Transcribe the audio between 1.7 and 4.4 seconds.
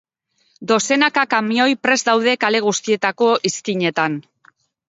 prest daude kale guztietako izkinetan.